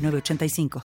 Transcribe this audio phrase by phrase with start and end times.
[0.00, 0.82] 985.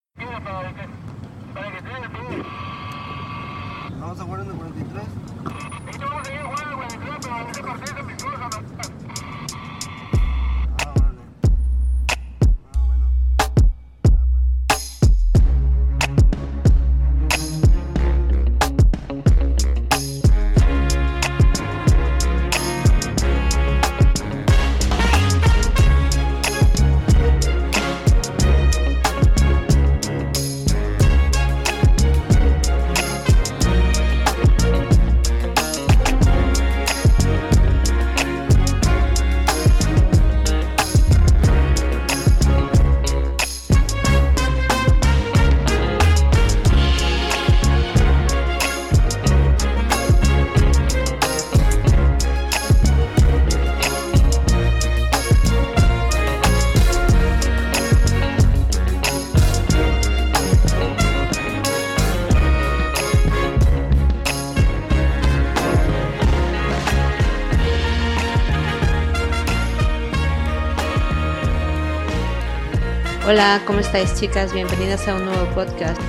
[73.32, 74.54] Hola, ¿cómo estáis chicas?
[74.54, 76.02] Bienvenidas a un nuevo podcast.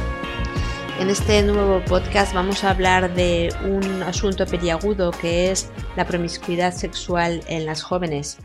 [0.99, 6.75] En este nuevo podcast vamos a hablar de un asunto peliagudo que es la promiscuidad
[6.75, 8.39] sexual en las jóvenes.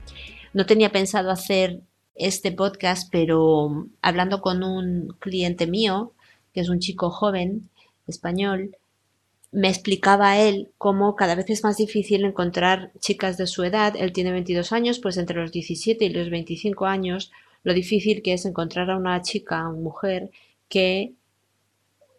[0.54, 1.80] No tenía pensado hacer
[2.14, 6.12] este podcast, pero hablando con un cliente mío,
[6.54, 7.72] que es un chico joven
[8.06, 8.78] español,
[9.52, 13.96] me explicaba él cómo cada vez es más difícil encontrar chicas de su edad.
[13.98, 17.32] Él tiene 22 años, pues entre los 17 y los 25 años
[17.68, 20.32] lo difícil que es encontrar a una chica, una mujer,
[20.70, 21.12] que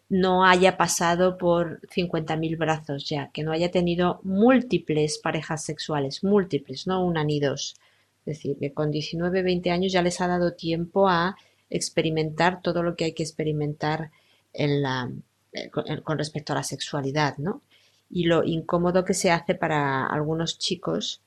[0.07, 6.85] no haya pasado por 50.000 brazos ya, que no haya tenido múltiples parejas sexuales, múltiples,
[6.85, 7.73] no una ni dos.
[8.27, 11.35] Es decir, que con 19, 20 años ya les ha dado tiempo a
[11.71, 14.11] experimentar todo lo que hay que experimentar
[14.53, 15.11] en la,
[15.53, 17.63] eh, con, con respecto a la sexualidad, ¿no?
[18.07, 21.21] Y lo incómodo que se hace para algunos chicos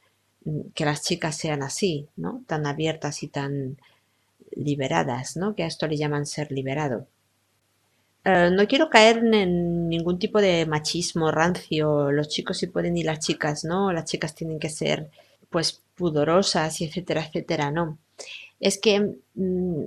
[0.44, 2.44] mm, que las chicas sean así, ¿no?
[2.46, 3.78] Tan abiertas y tan
[4.56, 5.54] liberadas, ¿no?
[5.54, 7.06] Que a esto le llaman ser liberado.
[8.24, 12.12] Eh, no quiero caer en ningún tipo de machismo rancio.
[12.12, 13.92] Los chicos sí pueden y las chicas no.
[13.92, 15.10] Las chicas tienen que ser,
[15.50, 17.70] pues, pudorosas y etcétera, etcétera.
[17.70, 17.98] No.
[18.60, 19.84] Es que mm,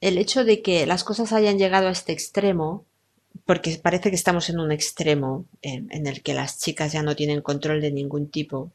[0.00, 2.84] el hecho de que las cosas hayan llegado a este extremo,
[3.44, 7.16] porque parece que estamos en un extremo en, en el que las chicas ya no
[7.16, 8.72] tienen control de ningún tipo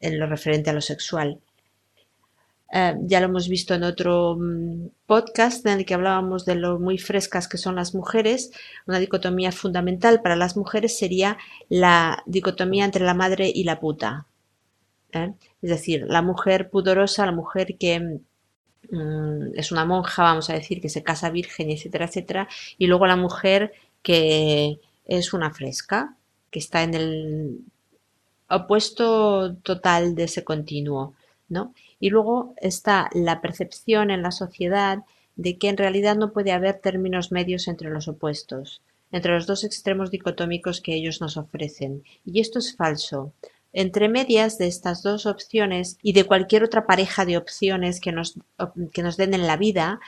[0.00, 1.40] en lo referente a lo sexual,
[2.70, 6.78] eh, ya lo hemos visto en otro mm, podcast en el que hablábamos de lo
[6.78, 8.50] muy frescas que son las mujeres.
[8.86, 14.26] Una dicotomía fundamental para las mujeres sería la dicotomía entre la madre y la puta.
[15.12, 15.32] ¿eh?
[15.62, 18.20] Es decir, la mujer pudorosa, la mujer que
[18.90, 22.48] mm, es una monja, vamos a decir, que se casa virgen, etcétera, etcétera.
[22.76, 26.16] Y luego la mujer que es una fresca,
[26.50, 27.60] que está en el
[28.50, 31.14] opuesto total de ese continuo.
[31.48, 31.74] ¿no?
[32.00, 35.04] Y luego está la percepción en la sociedad
[35.36, 38.82] de que en realidad no puede haber términos medios entre los opuestos,
[39.12, 42.02] entre los dos extremos dicotómicos que ellos nos ofrecen.
[42.24, 43.32] Y esto es falso.
[43.72, 48.34] Entre medias de estas dos opciones y de cualquier otra pareja de opciones que nos,
[48.92, 50.00] que nos den en la vida,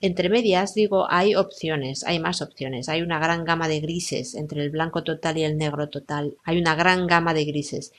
[0.00, 4.62] entre medias, digo, hay opciones, hay más opciones, hay una gran gama de grises entre
[4.62, 7.92] el blanco total y el negro total, hay una gran gama de grises.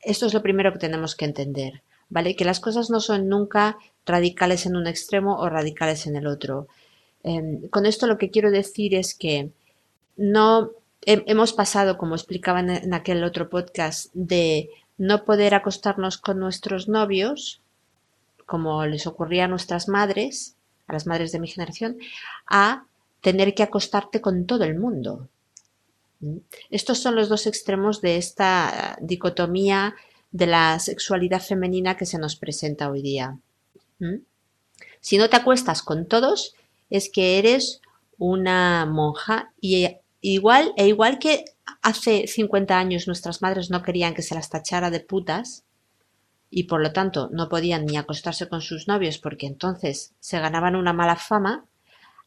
[0.00, 1.82] Esto es lo primero que tenemos que entender.
[2.14, 2.36] ¿Vale?
[2.36, 3.76] Que las cosas no son nunca
[4.06, 6.68] radicales en un extremo o radicales en el otro.
[7.24, 9.50] Eh, con esto lo que quiero decir es que
[10.16, 10.70] no
[11.04, 16.38] he, hemos pasado, como explicaba en, en aquel otro podcast, de no poder acostarnos con
[16.38, 17.60] nuestros novios,
[18.46, 20.54] como les ocurría a nuestras madres,
[20.86, 21.98] a las madres de mi generación,
[22.46, 22.84] a
[23.22, 25.26] tener que acostarte con todo el mundo.
[26.70, 29.96] Estos son los dos extremos de esta dicotomía
[30.34, 33.38] de la sexualidad femenina que se nos presenta hoy día.
[34.00, 34.16] ¿Mm?
[35.00, 36.56] Si no te acuestas con todos,
[36.90, 37.80] es que eres
[38.18, 39.86] una monja y
[40.20, 41.44] igual, e igual que
[41.82, 45.62] hace 50 años nuestras madres no querían que se las tachara de putas,
[46.50, 50.74] y por lo tanto no podían ni acostarse con sus novios porque entonces se ganaban
[50.74, 51.64] una mala fama,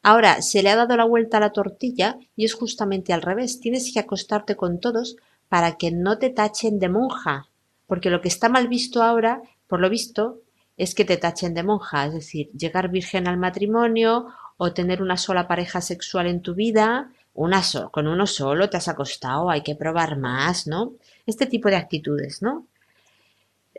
[0.01, 3.59] ahora se le ha dado la vuelta a la tortilla y es justamente al revés.
[3.59, 5.17] Tienes que acostarte con todos
[5.49, 7.49] para que no te tachen de monja,
[7.87, 10.41] porque lo que está mal visto ahora, por lo visto,
[10.77, 15.17] es que te tachen de monja, es decir, llegar virgen al matrimonio o tener una
[15.17, 17.61] sola pareja sexual en tu vida, una
[17.91, 20.93] con uno solo te has acostado, hay que probar más, ¿no?
[21.25, 22.65] Este tipo de actitudes, ¿no?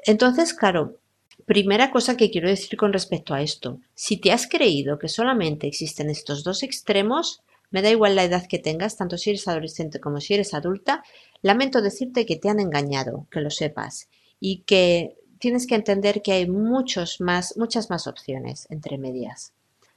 [0.05, 0.97] Entonces, claro,
[1.45, 5.67] primera cosa que quiero decir con respecto a esto, si te has creído que solamente
[5.67, 10.01] existen estos dos extremos, me da igual la edad que tengas, tanto si eres adolescente
[10.01, 11.03] como si eres adulta,
[11.43, 14.09] lamento decirte que te han engañado, que lo sepas,
[14.41, 19.53] y que tienes que entender que hay muchos más, muchas más opciones entre medias.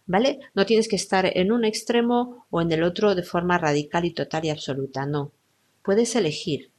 [0.07, 0.39] ¿Vale?
[0.55, 4.11] No tienes que estar en un extremo o en el otro de forma radical y
[4.11, 5.31] total y absoluta, no.
[5.83, 6.71] Puedes elegir.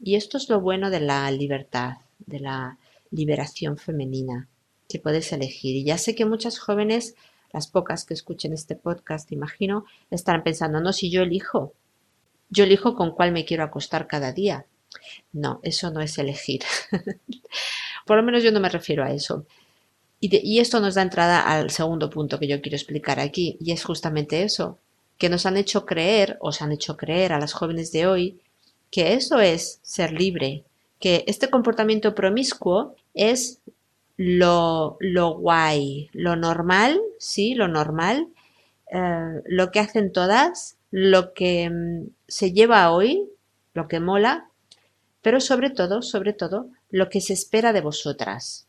[0.00, 2.78] Y esto es lo bueno de la libertad, de la
[3.10, 4.48] liberación femenina,
[4.88, 5.76] que puedes elegir.
[5.76, 7.14] Y ya sé que muchas jóvenes,
[7.52, 11.74] las pocas que escuchen este podcast, imagino, estarán pensando, no, si yo elijo,
[12.52, 14.66] yo elijo con cuál me quiero acostar cada día.
[15.32, 16.60] No, eso no es elegir.
[18.06, 19.46] Por lo menos yo no me refiero a eso.
[20.20, 23.82] Y, esto nos da entrada al segundo punto que yo quiero explicar aquí, y es
[23.82, 24.78] justamente eso,
[25.18, 28.40] que nos han hecho creer, o se han hecho creer a las jóvenes de hoy,
[28.90, 30.62] que eso es ser libre,
[31.00, 33.62] que este comportamiento promiscuo es
[34.16, 38.28] lo, lo guay, lo normal, sí, lo normal,
[38.92, 43.28] eh, lo que hacen todas, lo que mm, se lleva hoy,
[43.74, 44.48] lo que mola,
[45.20, 48.66] pero sobre todo, sobre todo, lo que se espera de vosotras.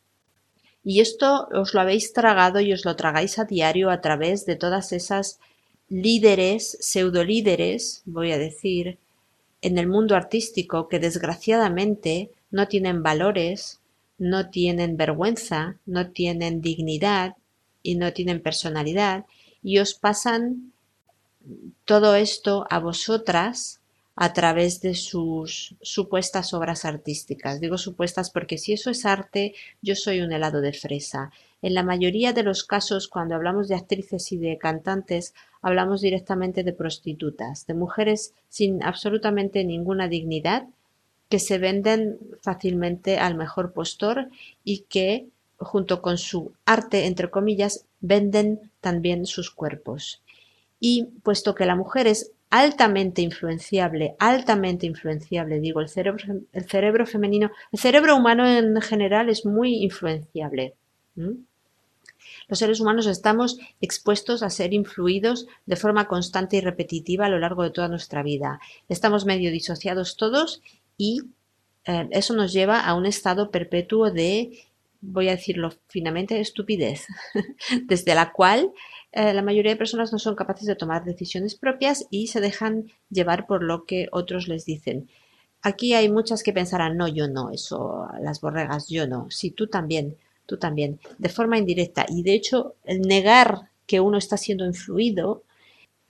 [0.83, 4.57] Y esto os lo habéis tragado y os lo tragáis a diario a través de
[4.57, 5.39] todas esas
[5.88, 8.98] líderes, pseudolíderes, voy a decir,
[9.62, 13.80] en el mundo artístico que desgraciadamente no tienen valores,
[14.18, 17.38] no tienen vergüenza, no tienen dignidad
[17.81, 19.24] y no tienen personalidad
[19.63, 20.73] y os pasan
[21.86, 23.80] todo esto a vosotras
[24.16, 27.60] a través de sus supuestas obras artísticas.
[27.60, 31.31] Digo supuestas porque si eso es arte, yo soy un helado de fresa.
[31.62, 36.63] En la mayoría de los casos, cuando hablamos de actrices y de cantantes, hablamos directamente
[36.63, 40.68] de prostitutas, de mujeres sin absolutamente ninguna dignidad,
[41.30, 44.30] que se venden fácilmente al mejor postor
[44.63, 50.22] y que, junto con su arte, entre comillas, venden también sus cuerpos.
[50.86, 57.06] Y puesto que la mujer es altamente influenciable, altamente influenciable, digo, el cerebro, el cerebro
[57.06, 60.76] femenino, el cerebro humano en general es muy influenciable.
[61.16, 67.40] Los seres humanos estamos expuestos a ser influidos de forma constante y repetitiva a lo
[67.40, 68.60] largo de toda nuestra vida.
[68.90, 70.62] Estamos medio disociados todos
[70.98, 71.22] y
[71.86, 74.66] eh, eso nos lleva a un estado perpetuo de,
[75.00, 77.08] voy a decirlo finamente, estupidez,
[77.86, 78.74] desde la cual
[79.13, 82.92] eh, la mayoría de personas no son capaces de tomar decisiones propias y se dejan
[83.10, 85.10] llevar por lo que otros les dicen.
[85.62, 89.27] Aquí hay muchas que pensarán, no, yo no, eso, las borregas, yo no.
[89.30, 92.06] Sí, tú también tú también, de forma indirecta.
[92.10, 95.44] Y de hecho, el negar que uno está siendo influido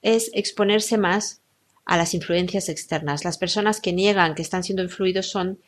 [0.01, 1.41] es exponerse más
[1.85, 3.25] a las influencias externas.
[3.25, 5.59] Las personas que niegan que están siendo influidos son,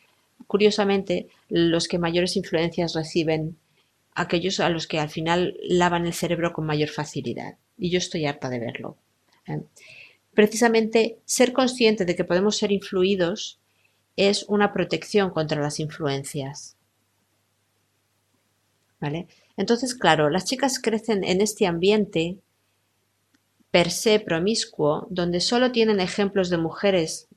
[0.46, 3.56] curiosamente, los que mayores influencias reciben,
[4.16, 7.58] aquellos a los que al final lavan el cerebro con mayor facilidad.
[7.78, 8.96] Y yo estoy harta de verlo.
[9.46, 9.62] ¿eh?
[10.34, 13.60] Precisamente ser consciente de que podemos ser influidos
[14.16, 16.76] es una protección contra las influencias.
[19.56, 22.38] Entonces, claro, las chicas crecen en este ambiente
[23.70, 27.28] per se promiscuo, donde solo tienen ejemplos de mujeres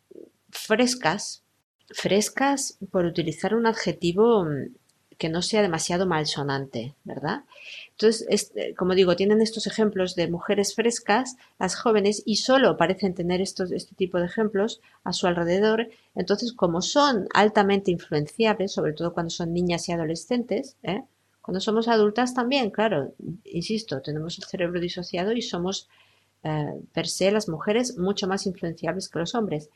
[0.50, 1.44] frescas,
[1.90, 4.76] frescas por utilizar un adjetivo mm,
[5.20, 7.44] que no sea demasiado malsonante, ¿verdad?
[7.92, 13.14] Entonces, eh, como digo, tienen estos ejemplos de mujeres frescas, las jóvenes, y solo parecen
[13.14, 15.90] tener estos, este tipo de ejemplos a su alrededor.
[16.16, 21.04] Entonces, como son altamente influenciables, sobre todo cuando son niñas y adolescentes, ¿eh?
[21.42, 25.90] Cuando somos adultas también, claro, insisto, tenemos el cerebro disociado y somos
[26.44, 29.70] eh, per se las mujeres mucho más influenciables que los hombres.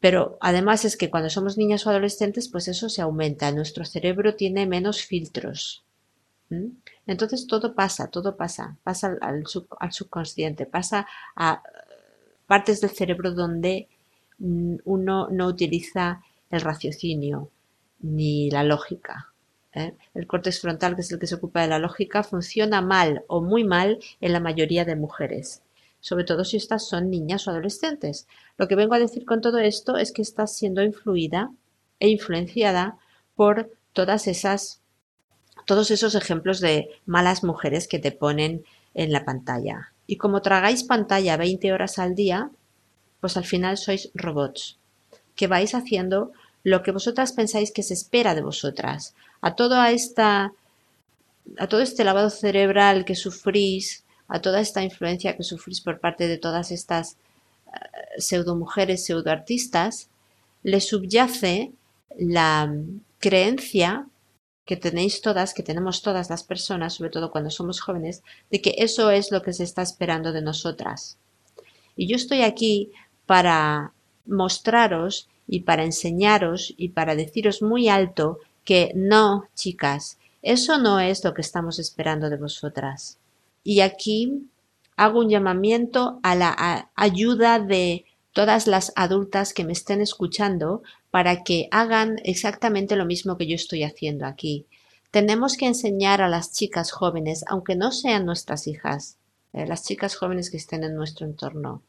[0.00, 3.50] Pero además es que cuando somos niñas o adolescentes, pues eso se aumenta.
[3.50, 5.84] Nuestro cerebro tiene menos filtros.
[7.06, 8.76] Entonces todo pasa, todo pasa.
[8.82, 11.62] Pasa al, subconsciente, pasa a
[12.46, 13.88] partes del cerebro donde
[14.38, 17.50] mm, uno no utiliza el raciocinio
[18.00, 19.32] ni la lógica.
[19.74, 19.94] ¿eh?
[20.14, 23.40] El córtex frontal, que es el que se ocupa de la lógica, funciona mal o
[23.42, 25.62] muy mal en la mayoría de mujeres,
[26.08, 28.26] sobre todo si estas son niñas o adolescentes.
[28.56, 31.50] Lo que vengo a decir con todo esto es que estás siendo influida
[32.00, 32.96] e influenciada
[33.34, 34.80] por todas esas,
[35.66, 39.92] todos esos ejemplos de malas mujeres que te ponen en la pantalla.
[40.06, 42.50] Y como tragáis pantalla 20 horas al día,
[43.20, 44.78] pues al final sois robots,
[45.34, 46.32] que vais haciendo
[46.64, 49.14] lo que vosotras pensáis que se espera de vosotras.
[49.42, 50.52] A toda esta
[51.58, 56.28] a todo este lavado cerebral que sufrís, a toda esta influencia que sufrís por parte
[56.28, 57.16] de todas estas
[57.66, 57.70] uh,
[58.18, 60.10] pseudo mujeres, pseudo artistas,
[60.62, 61.72] le subyace
[62.16, 62.72] la
[63.18, 64.06] creencia
[64.64, 68.74] que tenéis todas, que tenemos todas las personas, sobre todo cuando somos jóvenes, de que
[68.78, 71.16] eso es lo que se está esperando de nosotras.
[71.96, 72.92] Y yo estoy aquí
[73.24, 73.92] para
[74.26, 81.24] mostraros y para enseñaros y para deciros muy alto que no, chicas, eso no es
[81.24, 83.18] lo que estamos esperando de vosotras.
[83.68, 84.48] Y aquí
[84.96, 91.42] hago un llamamiento a la ayuda de todas las adultas que me estén escuchando para
[91.44, 94.64] que hagan exactamente lo mismo que yo estoy haciendo aquí.
[95.10, 99.18] Tenemos que enseñar a las chicas jóvenes, aunque no sean nuestras hijas,
[99.52, 101.82] eh, las chicas jóvenes que estén en nuestro entorno.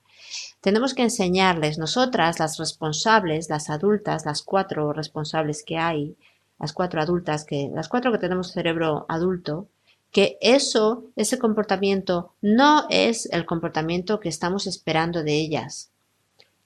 [0.59, 6.17] Tenemos que enseñarles, nosotras, las responsables, las adultas, las cuatro responsables que hay,
[6.59, 9.69] las cuatro adultas, que, las cuatro que tenemos cerebro adulto,
[10.11, 15.91] que eso, ese comportamiento, no es el comportamiento que estamos esperando de ellas,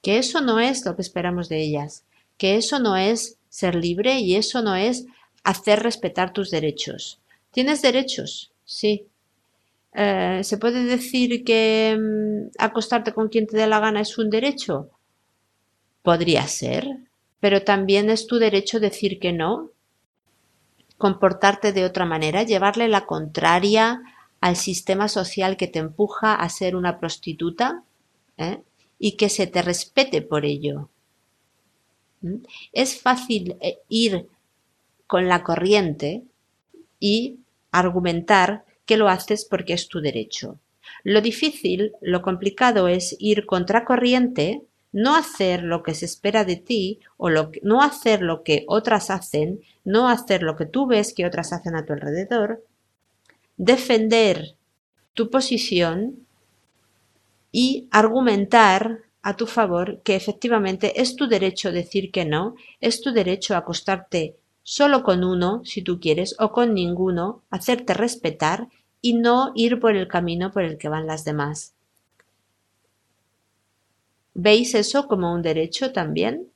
[0.02, 2.04] que eso no es lo que esperamos de ellas,
[2.38, 5.06] que eso no es ser libre y eso no es
[5.44, 7.20] hacer respetar tus derechos.
[7.50, 8.50] ¿Tienes derechos?
[8.64, 9.06] Sí.
[9.92, 14.30] Eh, ¿Se puede decir que mm, acostarte con quien te dé la gana es un
[14.30, 14.90] derecho?
[16.02, 16.88] Podría ser,
[17.40, 19.70] pero también es tu derecho decir que no,
[21.04, 24.00] comportarte de otra manera, llevarle la contraria
[24.40, 27.84] al sistema social que te empuja a ser una prostituta
[28.38, 28.62] ¿eh?
[28.98, 30.88] y que se te respete por ello.
[32.22, 32.36] ¿Mm?
[32.72, 34.28] Es fácil eh, ir
[35.06, 36.22] con la corriente
[36.98, 40.58] y argumentar que lo haces porque es tu derecho.
[41.02, 44.62] Lo difícil, lo complicado es ir contracorriente,
[44.94, 49.60] no hacer lo que se espera de ti o no hacer lo que otras hacen,
[49.84, 52.64] no hacer lo que tú ves que otras hacen a tu alrededor,
[53.56, 54.54] defender
[55.12, 56.24] tu posición
[57.50, 63.12] y argumentar a tu favor que efectivamente es tu derecho decir que no, es tu
[63.12, 68.68] derecho acostarte solo con uno, si tú quieres, o con ninguno, hacerte respetar
[69.00, 71.73] y no ir por el camino por el que van las demás.
[74.34, 76.48] ¿Veis eso como un derecho también?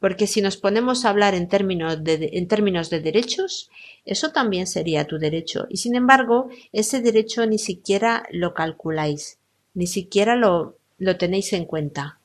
[0.00, 3.70] Porque si nos ponemos a hablar en términos de, derechos,
[4.04, 5.66] eso también sería tu derecho.
[5.68, 9.38] Y sin embargo, ese derecho ni siquiera lo calculáis,
[9.74, 12.18] ni siquiera lo tenéis en cuenta.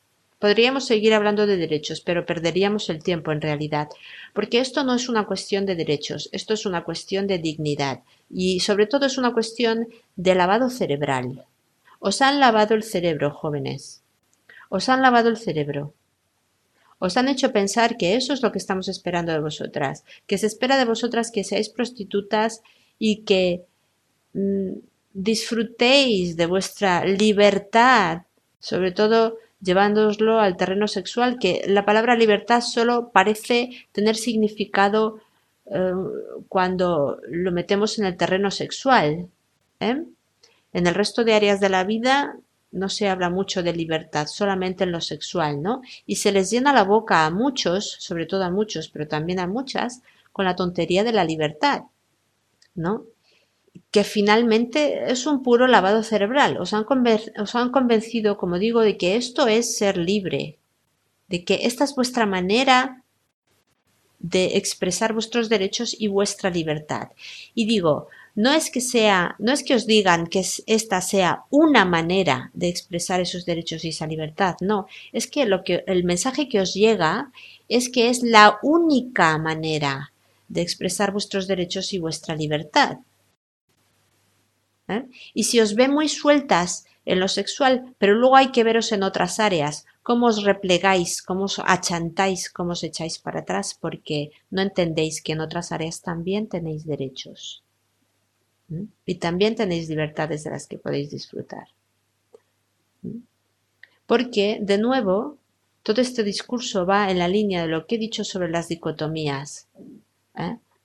[0.44, 3.88] Podríamos seguir hablando de derechos, pero perderíamos el tiempo en realidad,
[4.34, 8.60] porque esto no es una cuestión de derechos, esto es una cuestión de dignidad y
[8.60, 11.46] sobre todo es una cuestión de lavado cerebral.
[12.00, 14.03] Os han lavado el cerebro, jóvenes.
[14.78, 15.94] Os han lavado el cerebro.
[16.98, 20.48] Os han hecho pensar que eso es lo que estamos esperando de vosotras, que se
[20.48, 22.62] espera de vosotras que seáis prostitutas
[22.98, 23.66] y que
[24.34, 24.72] mm,
[25.14, 28.24] disfrutéis de vuestra libertad
[28.70, 35.20] sobre todo llevándoslo al terreno sexual, que la palabra libertad solo parece tener significado
[35.68, 35.94] eh,
[36.48, 39.28] cuando lo metemos en el terreno sexual.
[39.82, 40.02] ¿eh?
[40.74, 42.38] En el resto de áreas de la vida
[42.74, 45.82] no se habla mucho de libertad, solamente en lo sexual, ¿no?
[46.06, 49.48] Y se les llena la boca a muchos, sobre todo a muchos, pero también a
[49.48, 50.02] muchas,
[50.32, 51.84] con la tontería de la libertad,
[52.76, 53.06] ¿no?
[53.92, 56.58] que finalmente es un puro lavado cerebral.
[56.58, 56.86] Os han,
[57.40, 60.58] os han convencido, como digo, de que esto es ser libre,
[61.28, 63.04] de que esta es vuestra manera
[64.20, 67.10] de expresar vuestros derechos y vuestra libertad.
[67.54, 71.86] Y digo, no es que sea, no es que os digan que esta sea una
[71.86, 76.50] manera de expresar esos derechos y esa libertad, no, es que lo que el mensaje
[76.50, 77.32] que os llega
[77.70, 80.12] es que es la única manera
[80.48, 82.98] de expresar vuestros derechos y vuestra libertad.
[84.88, 85.06] ¿eh?
[85.34, 89.04] Y si os ve muy sueltas en lo sexual, pero luego hay que veros en
[89.04, 94.62] otras áreas, cómo os replegáis, cómo os achantáis, cómo os echáis para atrás, porque no
[94.62, 97.64] entendéis que en otras áreas también tenéis derechos.
[98.72, 98.86] ¿Eh?
[99.06, 101.68] Y también tenéis libertades de las que podéis disfrutar.
[103.04, 103.20] ¿eh?
[104.06, 105.38] Porque, de nuevo,
[105.82, 109.68] todo este discurso va en la línea de lo que he dicho sobre las dicotomías.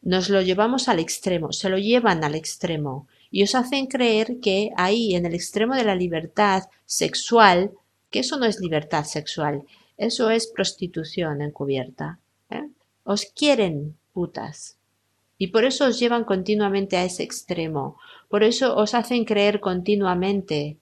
[0.03, 4.71] Nos lo llevamos al extremo, se lo llevan al extremo y os hacen creer que
[4.77, 7.73] ahí en el extremo de la libertad sexual,
[8.11, 9.65] que eso no es libertad sexual,
[9.97, 12.21] eso es prostitución encubierta.
[12.51, 12.69] ¿eh?
[13.05, 14.78] Os quieren putas,
[15.39, 17.97] Y por eso os llevan continuamente a ese extremo.
[18.29, 20.77] Por eso os hacen creer continuamente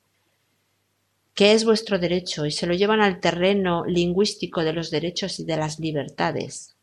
[1.34, 5.44] que es vuestro derecho y se lo llevan al terreno lingüístico de los derechos y
[5.44, 6.74] de las libertades.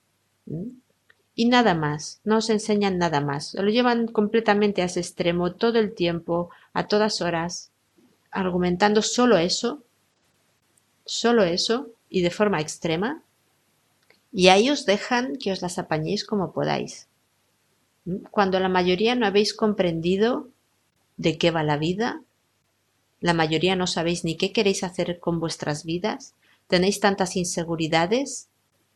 [0.45, 0.83] ¿Mm?
[1.35, 5.79] Y nada más, no os enseñan nada más, lo llevan completamente a ese extremo todo
[5.79, 7.71] el tiempo, a todas horas,
[8.29, 9.83] argumentando solo eso,
[11.05, 13.23] solo eso, y de forma extrema,
[14.31, 17.07] y ahí os dejan que os las apañéis como podáis.
[18.31, 20.49] Cuando la mayoría no habéis comprendido
[21.17, 22.21] de qué va la vida,
[23.21, 26.35] la mayoría no sabéis ni qué queréis hacer con vuestras vidas,
[26.67, 28.49] tenéis tantas inseguridades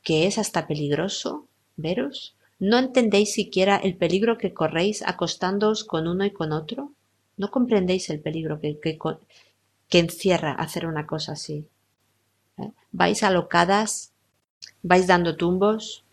[0.04, 1.48] que es hasta peligroso
[1.78, 6.92] veros, no entendéis siquiera el peligro que corréis acostándoos con uno y con otro,
[7.38, 11.68] no comprendéis el peligro que, que, encierra hacer una cosa así.
[12.58, 12.72] ¿Eh?
[12.92, 14.12] Vais alocadas,
[14.82, 16.04] vais dando tumbos,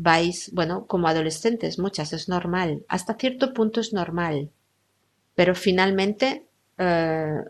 [0.00, 4.48] vais, bueno, como adolescentes, muchas, es normal, hasta cierto punto es normal,
[5.34, 6.46] pero finalmente
[6.78, 7.42] eh,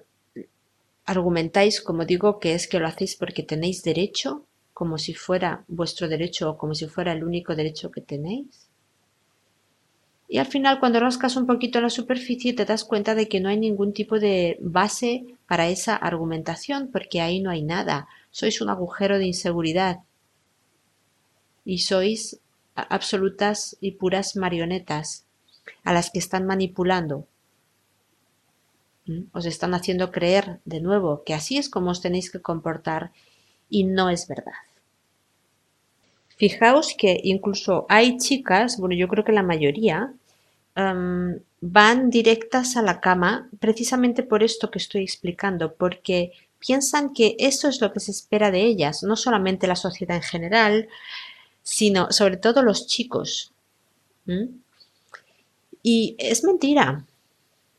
[1.04, 6.08] argumentáis, como digo, que es que lo hacéis porque tenéis derecho, como si fuera vuestro
[6.08, 8.68] derecho o como si fuera el único derecho que tenéis.
[10.26, 13.50] Y al final, cuando rascas un poquito la superficie, te das cuenta de que no
[13.50, 18.08] hay ningún tipo de base para esa argumentación, porque ahí no hay nada.
[18.30, 19.98] Sois un agujero de inseguridad.
[21.68, 22.40] Y sois
[22.74, 25.26] absolutas y puras marionetas
[25.84, 27.26] a las que están manipulando
[29.32, 33.12] os están haciendo creer de nuevo que así es como os tenéis que comportar
[33.68, 34.60] y no es verdad.
[36.36, 40.12] Fijaos que incluso hay chicas, bueno, yo creo que la mayoría,
[40.76, 47.34] em, van directas a la cama precisamente por esto que estoy explicando, porque piensan que
[47.40, 50.88] eso es lo que se espera de ellas, no solamente la sociedad en general,
[51.68, 53.52] sino sobre todo los chicos.
[55.82, 57.04] Y es mentira,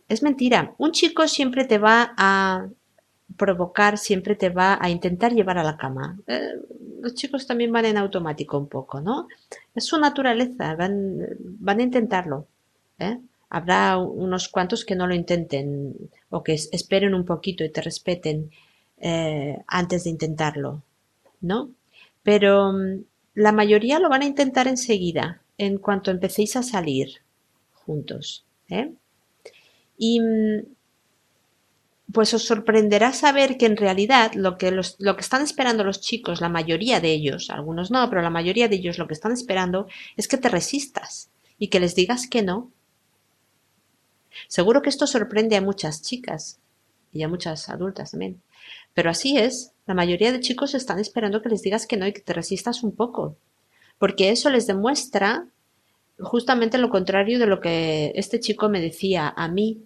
[0.08, 0.76] es mentira.
[0.78, 2.68] Un chico siempre te va a
[3.36, 6.20] provocar, siempre te va a intentar llevar a la cama.
[6.28, 6.54] Eh,
[7.02, 9.28] los chicos también van en automático un poco, ¿no?
[9.74, 12.46] Es su naturaleza, van, van a intentarlo.
[13.00, 13.18] ¿eh?
[13.50, 15.96] Habrá unos cuantos que no lo intenten
[16.30, 18.52] o que esperen un poquito y te respeten
[19.00, 20.84] eh, antes de intentarlo,
[21.42, 21.72] ¿no?
[22.22, 23.09] Pero mm,
[23.40, 27.22] la mayoría lo van a intentar enseguida, en cuanto empecéis a salir
[27.72, 28.46] juntos.
[28.70, 28.92] ¿eh?
[29.98, 30.66] Y mm,
[32.12, 36.42] pues os sorprenderá saber que en realidad lo que, lo que están esperando los chicos,
[36.42, 39.88] la mayoría de ellos, algunos no, pero la mayoría de ellos lo que están esperando
[40.18, 42.74] es que te resistas y que les digas que no.
[44.50, 46.60] Seguro que esto sorprende a muchas chicas
[47.14, 48.42] y a muchas adultas también.
[48.94, 52.14] Pero así es, la mayoría de chicos están esperando que les digas que no y
[52.14, 53.38] que te resistas un poco,
[53.98, 55.48] porque eso les demuestra
[56.20, 59.82] justamente lo contrario de lo que este chico me decía a mí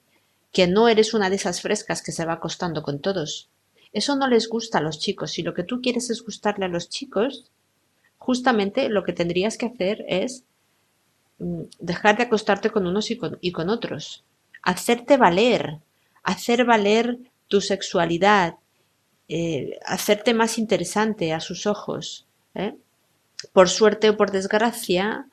[0.52, 3.50] que no eres una de esas frescas que se va acostando con todos.
[3.94, 5.32] Eso no les gusta a los chicos.
[5.32, 7.50] Si lo que tú quieres es gustarle a los chicos,
[8.18, 10.44] justamente lo que tendrías que hacer es
[11.40, 14.26] mm, dejar de acostarte con unos y con, otros.
[14.64, 15.78] Hacerte valer,
[16.24, 18.56] hacer valer tu sexualidad,
[19.30, 22.28] eh, hacerte más interesante a sus ojos.
[22.56, 22.76] ¿eh?
[23.54, 25.28] Por suerte o por desgracia,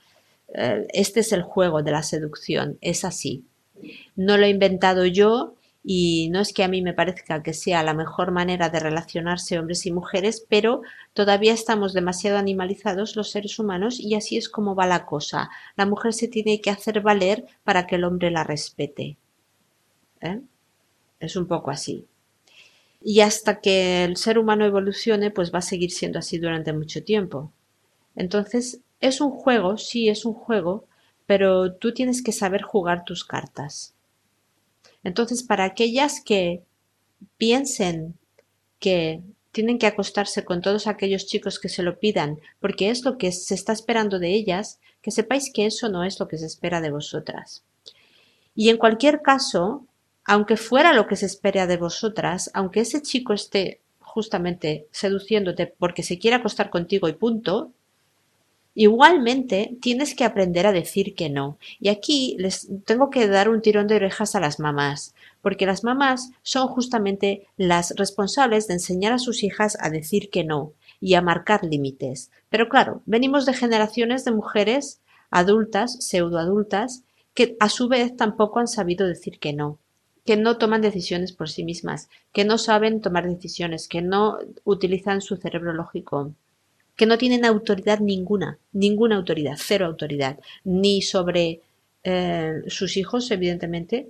[0.54, 3.44] eh, este es el juego de la seducción, es así.
[4.16, 7.82] No lo he inventado yo y no es que a mí me parezca que sea
[7.82, 10.82] la mejor manera de relacionarse hombres y mujeres, pero
[11.14, 15.50] todavía estamos demasiado animalizados los seres humanos y así es como va la cosa.
[15.76, 19.16] La mujer se tiene que hacer valer para que el hombre la respete.
[20.20, 20.40] ¿Eh?
[21.18, 22.06] Es un poco así.
[23.02, 27.02] Y hasta que el ser humano evolucione, pues va a seguir siendo así durante mucho
[27.02, 27.52] tiempo.
[28.14, 30.86] Entonces, es un juego, sí, es un juego,
[31.26, 33.94] pero tú tienes que saber jugar tus cartas.
[35.02, 36.62] Entonces, para aquellas que
[37.38, 38.18] piensen
[38.78, 43.18] que tienen que acostarse con todos aquellos chicos que se lo pidan, porque es lo
[43.18, 46.46] que se está esperando de ellas, que sepáis que eso no es lo que se
[46.46, 47.64] espera de vosotras.
[48.54, 49.86] Y en cualquier caso,
[50.24, 56.02] aunque fuera lo que se espera de vosotras, aunque ese chico esté justamente seduciéndote porque
[56.02, 57.72] se quiere acostar contigo y punto,
[58.74, 61.58] Igualmente, tienes que aprender a decir que no.
[61.80, 65.82] Y aquí les tengo que dar un tirón de orejas a las mamás, porque las
[65.82, 71.14] mamás son justamente las responsables de enseñar a sus hijas a decir que no y
[71.14, 72.30] a marcar límites.
[72.48, 77.02] Pero claro, venimos de generaciones de mujeres adultas, pseudoadultas,
[77.34, 79.78] que a su vez tampoco han sabido decir que no,
[80.30, 85.22] que no toman decisiones por sí mismas, que no saben tomar decisiones, que no utilizan
[85.22, 86.32] su cerebro lógico
[86.94, 91.62] que no tienen autoridad ninguna, ninguna autoridad, cero autoridad, ni sobre
[92.04, 94.08] eh, sus hijos, evidentemente,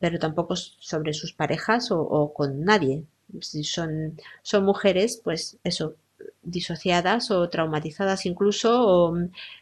[0.00, 3.04] pero tampoco sobre sus parejas o, con nadie.
[3.40, 5.94] Si son, son mujeres, pues eso,
[6.42, 9.16] disociadas o traumatizadas incluso, o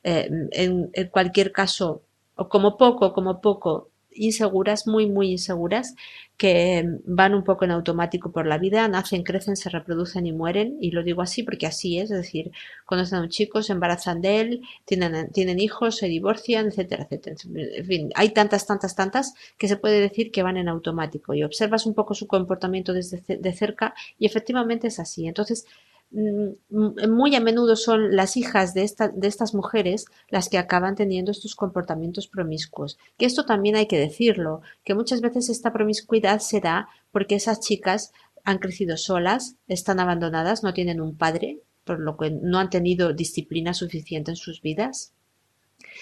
[0.05, 2.01] eh, en cualquier caso,
[2.37, 5.95] o como poco, como poco, inseguras, muy, muy inseguras,
[6.37, 10.77] que van un poco en automático por la vida, nacen, crecen, se reproducen y mueren.
[10.81, 12.51] Y lo digo así porque así es, es decir,
[12.85, 17.37] conocen a un chico, se embarazan de él, tienen, tienen hijos, se divorcian, etcétera, etcétera.
[17.77, 21.35] En fin, hay tantas, tantas, tantas que se puede decir que van en automático.
[21.35, 25.27] Y observas un poco su comportamiento desde de cerca y efectivamente es así.
[25.27, 25.67] Entonces,
[26.13, 32.29] muy a menudo son las hijas de estas mujeres las que acaban teniendo estos comportamientos
[32.29, 32.99] promiscuos.
[33.17, 37.61] Que esto también hay que decirlo, que muchas veces esta promiscuidad se da porque esas
[37.61, 38.13] chicas
[38.45, 43.13] han crecido solas, están abandonadas, no tienen un padre, por lo que no han tenido
[43.13, 45.15] disciplina suficiente en sus vidas.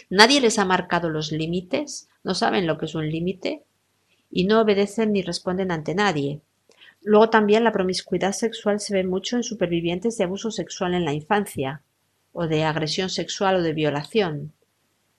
[0.09, 3.64] Nadie les ha marcado los límites, no saben lo que es un límite
[4.31, 6.40] y no obedecen ni responden ante nadie.
[7.02, 11.12] Luego también la promiscuidad sexual se ve mucho en supervivientes de abuso sexual en la
[11.12, 11.82] infancia,
[12.32, 14.52] o de agresión sexual o de violación.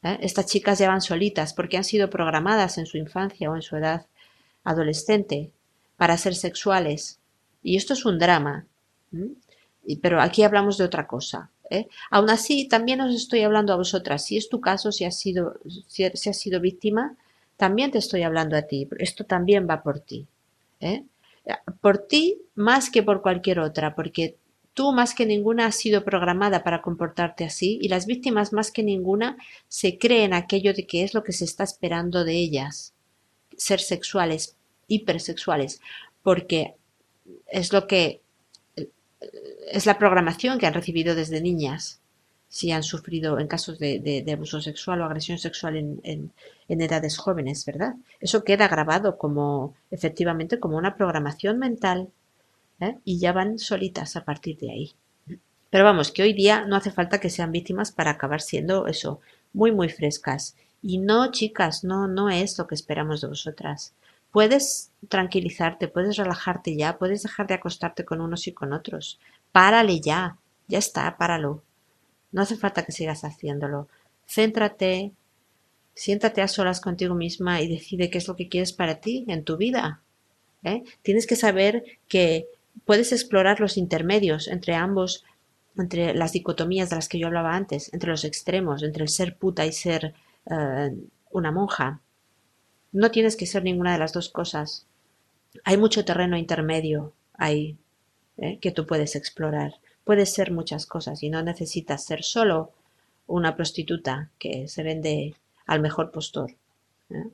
[0.03, 0.17] ¿eh?
[0.21, 4.05] Estas chicas llevan solitas porque han sido programadas en su infancia o en su edad
[4.63, 5.51] adolescente
[5.97, 7.19] para ser sexuales.
[7.63, 8.65] Y esto es un drama.
[10.01, 11.51] Pero aquí hablamos de otra cosa.
[11.69, 11.87] ¿eh?
[12.09, 14.25] Aún así, también os estoy hablando a vosotras.
[14.25, 15.55] Si es tu caso, si has sido,
[15.87, 17.17] si has sido víctima,
[17.57, 18.87] también te estoy hablando a ti.
[18.97, 20.27] Esto también va por ti.
[20.79, 21.03] ¿eh?
[21.81, 24.37] Por ti más que por cualquier otra, porque
[24.73, 28.83] tú más que ninguna has sido programada para comportarte así y las víctimas más que
[28.83, 32.93] ninguna se creen aquello de que es lo que se está esperando de ellas,
[33.57, 34.55] ser sexuales,
[34.87, 35.81] hipersexuales,
[36.23, 36.75] porque
[37.47, 38.21] es lo que
[39.71, 42.00] es la programación que han recibido desde niñas
[42.51, 46.33] si han sufrido en casos de, abuso sexual o agresión sexual en,
[46.67, 47.95] edades jóvenes, ¿verdad?
[48.19, 52.09] Eso queda grabado como, efectivamente, como una programación mental
[52.81, 52.97] ¿eh?
[53.05, 54.91] y ya van solitas a partir de ahí.
[55.69, 59.21] Pero vamos, que hoy día no hace falta que sean víctimas para acabar siendo eso,
[59.53, 60.57] muy, muy frescas.
[60.81, 63.93] Y no, chicas, no, no es lo que esperamos de vosotras.
[64.29, 69.21] Puedes tranquilizarte, puedes relajarte ya, puedes dejar de acostarte con unos y con otros.
[69.53, 70.37] Párale ya,
[70.67, 71.63] ya está, páralo.
[72.31, 73.87] No hace falta que sigas haciéndolo.
[74.27, 75.11] Céntrate,
[75.93, 79.43] siéntate a solas contigo misma y decide qué es lo que quieres para ti en
[79.43, 80.01] tu vida.
[80.63, 80.83] ¿eh?
[81.01, 82.47] Tienes que saber que
[82.85, 85.25] puedes explorar los intermedios entre ambos,
[85.77, 89.35] entre las dicotomías de las que yo hablaba antes, entre los extremos, entre el ser
[89.37, 90.13] puta y ser
[90.49, 90.91] eh,
[91.31, 91.99] una monja.
[92.91, 94.85] No tienes que ser ninguna de las dos cosas.
[95.63, 97.77] Hay mucho terreno intermedio ahí
[98.37, 98.57] ¿eh?
[98.59, 99.75] que tú puedes explorar.
[100.11, 102.73] Puedes ser muchas cosas y no necesitas ser solo
[103.27, 106.51] una prostituta que se vende al mejor postor.
[107.11, 107.29] ¿eh?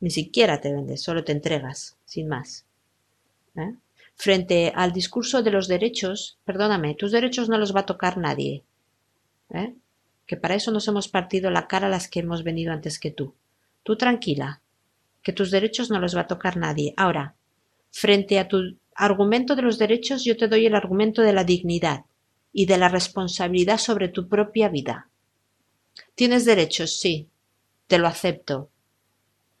[0.00, 2.64] Ni siquiera te vendes, solo te entregas, sin más.
[3.54, 3.74] ¿eh?
[4.16, 8.62] Frente al discurso de los derechos, perdóname, tus derechos no los va a tocar nadie.
[9.50, 9.74] ¿eh?
[10.24, 13.34] Que para eso nos hemos partido la cara las que hemos venido antes que tú.
[13.82, 14.62] Tú tranquila,
[15.22, 16.94] que tus derechos no los va a tocar nadie.
[16.96, 17.34] Ahora,
[17.90, 22.06] frente a tu argumento de los derechos, yo te doy el argumento de la dignidad
[22.52, 25.08] y de la responsabilidad sobre tu propia vida.
[26.14, 27.28] Tienes derechos, sí,
[27.86, 28.70] te lo acepto.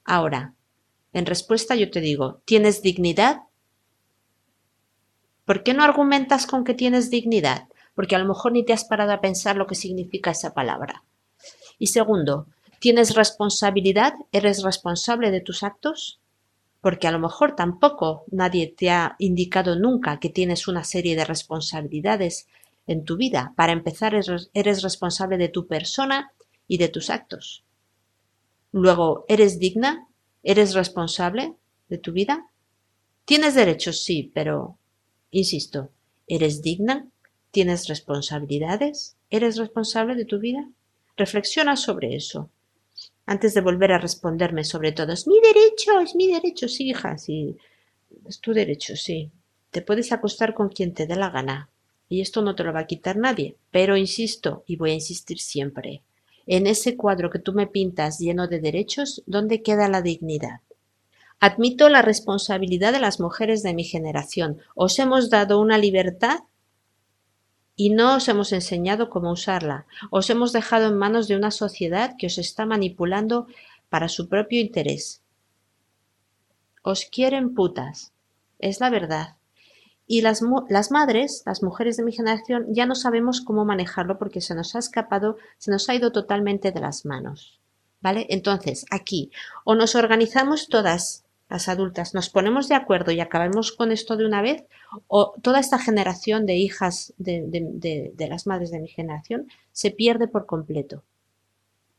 [0.04, 0.54] Ahora,
[1.12, 3.42] en respuesta yo te digo, ¿tienes dignidad?
[5.44, 7.68] ¿Por qué no argumentas con que tienes dignidad?
[7.94, 11.04] Porque a lo mejor ni te has parado a pensar lo que significa esa palabra.
[11.78, 12.46] Y segundo,
[12.78, 14.14] ¿tienes responsabilidad?
[14.30, 16.20] ¿Eres responsable de tus actos?
[16.80, 21.24] Porque a lo mejor tampoco nadie te ha indicado nunca que tienes una serie de
[21.24, 22.46] responsabilidades
[22.86, 23.52] en tu vida.
[23.56, 26.32] Para empezar, eres responsable de tu persona
[26.66, 27.64] y de tus actos.
[28.72, 30.08] Luego, ¿eres digna?
[30.42, 31.54] ¿Eres responsable
[31.88, 32.50] de tu vida?
[33.24, 34.78] Tienes derechos, sí, pero,
[35.30, 35.90] insisto,
[36.26, 37.08] ¿eres digna?
[37.50, 39.16] ¿Tienes responsabilidades?
[39.30, 40.68] ¿Eres responsable de tu vida?
[41.16, 42.50] Reflexiona sobre eso.
[43.26, 47.18] Antes de volver a responderme sobre todo, es mi derecho, es mi derecho, sí, hija,
[47.18, 47.56] sí,
[48.26, 49.30] es tu derecho, sí.
[49.70, 51.70] Te puedes acostar con quien te dé la gana,
[52.12, 53.56] y esto no te lo va a quitar nadie.
[53.70, 56.02] Pero insisto, y voy a insistir siempre,
[56.46, 60.60] en ese cuadro que tú me pintas lleno de derechos, ¿dónde queda la dignidad?
[61.40, 64.58] Admito la responsabilidad de las mujeres de mi generación.
[64.74, 66.40] Os hemos dado una libertad
[67.76, 69.86] y no os hemos enseñado cómo usarla.
[70.10, 73.46] Os hemos dejado en manos de una sociedad que os está manipulando
[73.88, 75.22] para su propio interés.
[76.82, 78.12] Os quieren putas.
[78.58, 79.36] Es la verdad
[80.12, 84.42] y las, las, madres, las mujeres de mi generación, ya no sabemos cómo manejarlo porque
[84.42, 87.62] se nos ha escapado, se nos ha ido totalmente de las manos.
[88.02, 88.26] ¿Vale?
[88.28, 89.30] Entonces, aquí,
[89.64, 94.26] o nos organizamos todas las adultas, nos ponemos de acuerdo y acabamos con esto de
[94.26, 94.66] una vez,
[95.06, 100.28] o toda esta generación de hijas de, de las madres de mi generación se pierde
[100.28, 101.04] por completo.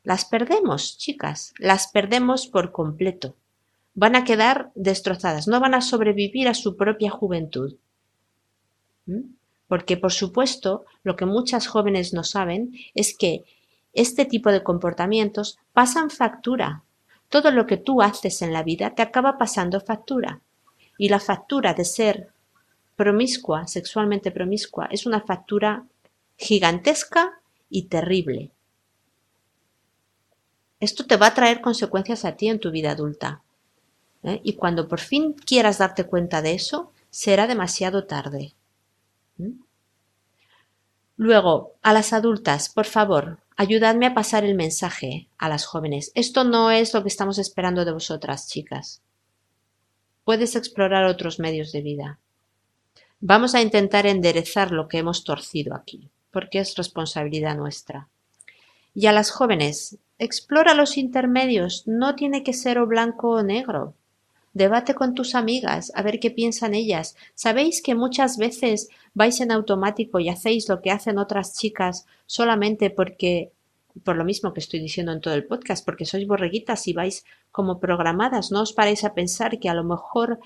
[0.04, 3.36] Las perdemos, chicas, las perdemos por completo.
[3.96, 7.78] Van a quedar destrozadas, no van a sobrevivir a su propia juventud.
[9.68, 13.44] Porque, por supuesto, lo que muchas jóvenes no saben es que
[13.94, 16.84] este tipo de comportamientos pasan factura.
[17.30, 20.42] Todo lo que tú haces en la vida te acaba pasando factura.
[20.98, 22.30] Y la factura de ser
[22.96, 25.86] promiscua, sexualmente promiscua, es una factura
[26.38, 28.52] gigantesca y terrible.
[30.80, 33.42] Esto te va a traer consecuencias a ti en tu vida adulta.
[34.24, 34.42] ¿eh?
[34.44, 38.54] Y cuando por fin quieras darte cuenta de eso, será demasiado tarde.
[41.16, 46.12] Luego, a las adultas, por favor, ayudadme a pasar el mensaje a las jóvenes.
[46.16, 49.02] Esto no es lo que estamos esperando de vosotras, chicas.
[50.24, 52.20] Puedes explorar otros medios de vida.
[53.20, 58.10] Vamos a intentar enderezar lo que hemos torcido aquí, porque es responsabilidad nuestra.
[58.94, 63.96] Y a las jóvenes, explora los intermedios, no tiene que ser o blanco o negro.
[64.54, 67.16] Debate con tus amigas, a ver qué piensan ellas.
[67.34, 72.90] ¿Sabéis que muchas veces vais en automático y hacéis lo que hacen otras chicas solamente
[72.90, 73.52] porque,
[74.04, 77.26] por lo mismo que estoy diciendo en todo el podcast, porque sois borreguitas y vais
[77.52, 78.52] como programadas?
[78.52, 80.40] No os paréis a pensar que a lo mejor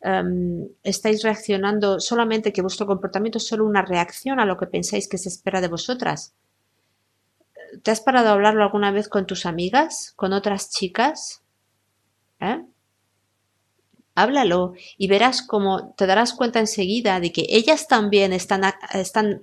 [0.00, 5.08] em, estáis reaccionando solamente que vuestro comportamiento es solo una reacción a lo que pensáis
[5.08, 6.34] que se espera de vosotras.
[7.82, 11.42] ¿Te has parado a hablarlo alguna vez con tus amigas, con otras chicas?
[12.40, 12.64] ¿Eh?
[14.14, 19.42] Háblalo y verás cómo te darás cuenta enseguida de que ellas también están, están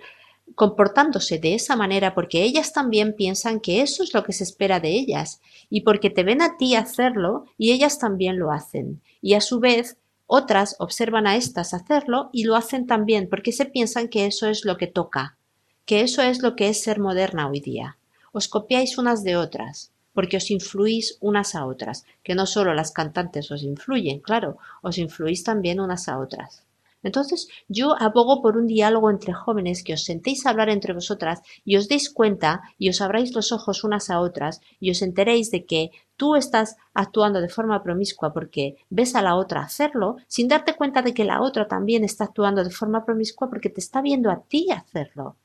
[0.56, 4.80] comportándose de esa manera porque ellas también piensan que eso es lo que se espera
[4.80, 9.02] de ellas y porque te ven a ti hacerlo y ellas también lo hacen.
[9.22, 13.66] Y a su vez, otras observan a estas hacerlo y lo hacen también porque se
[13.66, 15.38] piensan que eso es lo que toca,
[15.86, 17.98] que eso es lo que es ser moderna hoy día.
[18.32, 22.91] Os copiáis unas de otras porque os influís unas a otras, que no solo las
[22.91, 26.63] cantantes os influyen, claro, os influís también unas a otras.
[27.04, 31.41] Entonces, yo abogo por un diálogo entre jóvenes que os sentéis a hablar entre vosotras
[31.65, 35.50] y os deis cuenta y os abráis los ojos unas a otras y os enteréis
[35.50, 40.47] de que tú estás actuando de forma promiscua porque ves a la otra hacerlo, sin
[40.47, 44.02] darte cuenta de que la otra también está actuando de forma promiscua porque te está
[44.02, 45.38] viendo a ti hacerlo.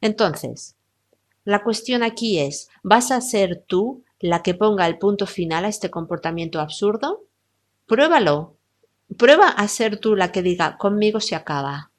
[0.00, 0.76] Entonces,
[1.44, 5.68] la cuestión aquí es, ¿vas a ser tú la que ponga el punto final a
[5.68, 7.24] este comportamiento absurdo?
[7.86, 8.56] Pruébalo.
[9.18, 11.90] Prueba a ser tú la que diga, conmigo se acaba.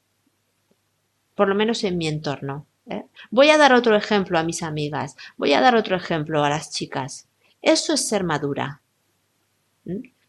[1.36, 2.66] Por lo menos en mi entorno.
[2.88, 3.06] ¿eh?
[3.30, 5.16] Voy a dar otro ejemplo a mis amigas.
[5.38, 7.28] Voy a dar otro ejemplo a las chicas.
[7.62, 8.82] Eso es ser madura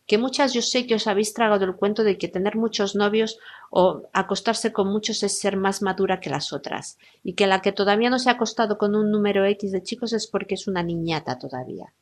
[0.07, 3.39] que muchas yo sé que os habéis tragado el cuento de que tener muchos novios
[3.71, 7.73] o acostarse con muchos es ser más madura que las otras, y que la que
[7.73, 10.83] todavía no se ha acostado con un número X de chicos es porque es una
[10.83, 11.93] niñata todavía.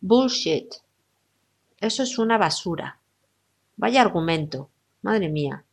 [0.00, 0.74] Bullshit.
[1.80, 2.98] Eso es una basura.
[3.76, 4.70] Vaya argumento.
[5.02, 5.64] Madre mía.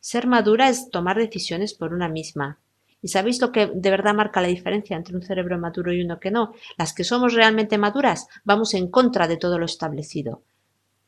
[0.00, 2.58] Ser madura es tomar decisiones por una misma,
[3.02, 6.20] ¿Y sabéis lo que de verdad marca la diferencia entre un cerebro maduro y uno
[6.20, 6.52] que no?
[6.76, 10.42] Las que somos realmente maduras vamos en contra de todo lo establecido.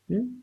[0.08, 0.40] ¿Mm?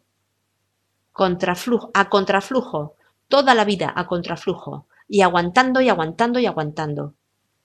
[1.12, 2.96] Contraflujo, a contraflujo,
[3.28, 7.16] toda la vida a contraflujo, y aguantando y aguantando y aguantando.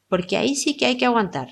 [0.08, 1.48] Porque ahí sí que hay que aguantar.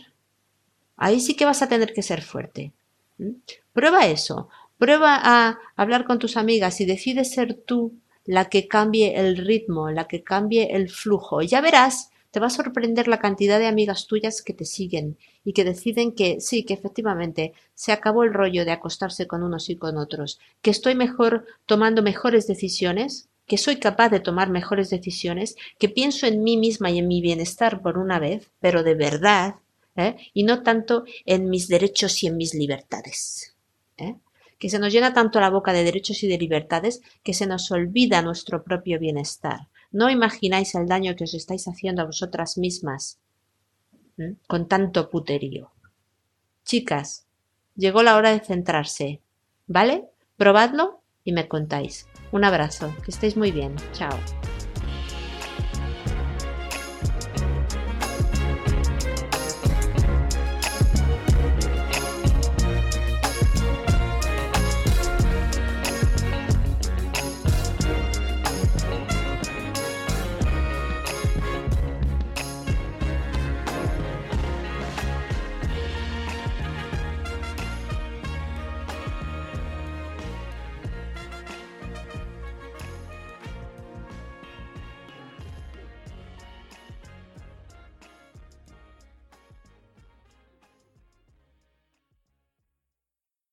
[0.96, 2.72] Ahí sí que vas a tener que ser fuerte.
[3.18, 3.32] ¿Mm?
[3.74, 4.48] Prueba eso.
[4.78, 9.90] Prueba a hablar con tus amigas y decides ser tú la que cambie el ritmo,
[9.90, 11.42] la que cambie el flujo.
[11.42, 15.52] Ya verás te va a sorprender la cantidad de amigas tuyas que te siguen y
[15.52, 19.76] que deciden que sí, que efectivamente se acabó el rollo de acostarse con unos y
[19.76, 25.56] con otros, que estoy mejor tomando mejores decisiones, que soy capaz de tomar mejores decisiones,
[25.78, 29.56] que pienso en mí misma y en mi bienestar por una vez, pero de verdad,
[29.96, 30.16] ¿eh?
[30.32, 33.54] y no tanto en mis derechos y en mis libertades.
[33.98, 34.16] ¿eh?
[34.58, 37.70] Que se nos llena tanto la boca de derechos y de libertades que se nos
[37.70, 39.68] olvida nuestro propio bienestar.
[39.92, 43.18] No imagináis el daño que os estáis haciendo a vosotras mismas
[44.46, 45.70] con tanto puterío.
[46.64, 47.26] Chicas,
[47.74, 49.20] llegó la hora de centrarse.
[49.66, 50.08] ¿Vale?
[50.36, 52.08] Probadlo y me contáis.
[52.30, 53.74] Un abrazo, que estéis muy bien.
[53.92, 54.18] Chao.